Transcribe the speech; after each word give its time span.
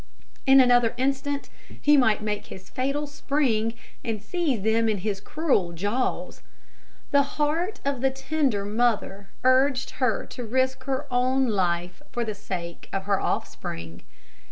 In 0.47 0.59
another 0.59 0.95
instant 0.97 1.47
he 1.79 1.95
might 1.95 2.23
make 2.23 2.47
his 2.47 2.71
fatal 2.71 3.05
spring, 3.05 3.75
and 4.03 4.19
seize 4.19 4.63
them 4.63 4.89
in 4.89 4.97
his 4.97 5.21
cruel 5.21 5.73
jaws. 5.73 6.41
The 7.11 7.21
heart 7.37 7.79
of 7.85 8.01
the 8.01 8.09
tender 8.09 8.65
mother 8.65 9.29
urged 9.43 9.91
her 10.01 10.25
to 10.25 10.43
risk 10.43 10.85
her 10.85 11.05
own 11.11 11.49
life 11.49 12.01
for 12.11 12.25
the 12.25 12.33
sake 12.33 12.89
of 12.91 13.03
her 13.03 13.21
offspring. 13.21 14.01